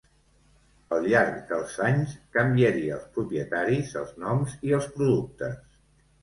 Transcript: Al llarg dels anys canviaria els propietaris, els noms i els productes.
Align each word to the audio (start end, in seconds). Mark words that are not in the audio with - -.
Al 0.95 1.03
llarg 1.09 1.35
dels 1.51 1.75
anys 1.87 2.15
canviaria 2.37 2.95
els 2.95 3.05
propietaris, 3.19 3.93
els 4.03 4.17
noms 4.25 4.57
i 4.71 4.75
els 4.79 4.89
productes. 4.97 5.63